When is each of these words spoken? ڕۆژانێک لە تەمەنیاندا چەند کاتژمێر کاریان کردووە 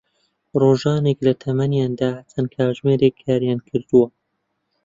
ڕۆژانێک 0.61 1.19
لە 1.27 1.33
تەمەنیاندا 1.41 2.11
چەند 2.31 2.47
کاتژمێر 2.53 3.01
کاریان 3.21 3.59
کردووە 3.67 4.07